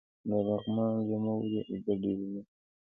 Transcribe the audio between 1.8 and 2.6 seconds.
ډیرې لري؟